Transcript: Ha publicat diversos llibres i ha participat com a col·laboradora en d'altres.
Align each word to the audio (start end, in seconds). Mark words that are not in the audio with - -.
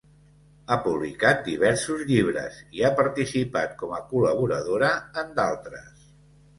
Ha 0.69 0.77
publicat 0.85 1.43
diversos 1.49 2.01
llibres 2.09 2.59
i 2.79 2.83
ha 2.89 2.93
participat 3.03 3.79
com 3.85 3.97
a 4.01 4.03
col·laboradora 4.11 4.95
en 5.25 5.35
d'altres. 5.41 6.13